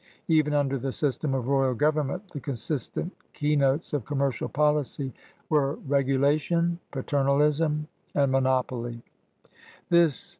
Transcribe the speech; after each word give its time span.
Even 0.27 0.51
imder 0.53 0.81
the 0.81 0.91
system 0.91 1.35
of 1.35 1.47
royal 1.47 1.75
government, 1.75 2.27
the 2.31 2.39
consistent 2.39 3.13
keynotes 3.33 3.93
of 3.93 4.03
commercial 4.03 4.49
policy 4.49 5.13
were 5.47 5.75
regulation, 5.87 6.79
paternalism, 6.89 7.87
and 8.15 8.31
monopoly. 8.31 9.03